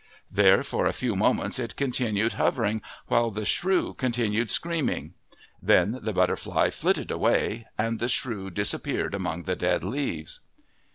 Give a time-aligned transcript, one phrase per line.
[0.31, 5.13] There for a few moments it continued hovering while the shrew continued screaming;
[5.61, 10.39] then the butterfly flitted away and the shrew disappeared among the dead leaves.